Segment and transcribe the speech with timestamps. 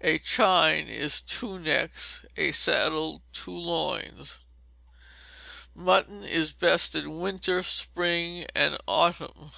[0.00, 4.40] A chine is two necks; a saddle, two loins.
[5.78, 9.52] _Mutton is best in winter, spring, and autumn.